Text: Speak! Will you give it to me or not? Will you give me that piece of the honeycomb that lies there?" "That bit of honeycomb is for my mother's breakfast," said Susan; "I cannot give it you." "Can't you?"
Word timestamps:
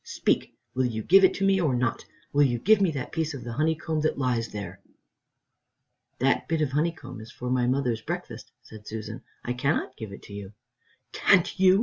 Speak! 0.03 0.51
Will 0.73 0.87
you 0.87 1.03
give 1.03 1.23
it 1.23 1.35
to 1.35 1.45
me 1.45 1.61
or 1.61 1.75
not? 1.75 2.05
Will 2.33 2.41
you 2.45 2.57
give 2.57 2.81
me 2.81 2.89
that 2.89 3.11
piece 3.11 3.35
of 3.35 3.43
the 3.43 3.53
honeycomb 3.53 4.01
that 4.01 4.17
lies 4.17 4.47
there?" 4.47 4.79
"That 6.17 6.47
bit 6.47 6.63
of 6.63 6.71
honeycomb 6.71 7.21
is 7.21 7.31
for 7.31 7.51
my 7.51 7.67
mother's 7.67 8.01
breakfast," 8.01 8.51
said 8.63 8.87
Susan; 8.87 9.21
"I 9.43 9.53
cannot 9.53 9.95
give 9.95 10.11
it 10.11 10.27
you." 10.27 10.53
"Can't 11.13 11.59
you?" 11.59 11.79